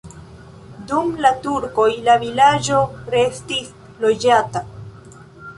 Dum 0.91 1.11
la 1.25 1.31
turkoj 1.43 1.87
la 2.07 2.15
vilaĝo 2.25 2.81
restis 3.17 3.71
loĝata. 4.07 4.65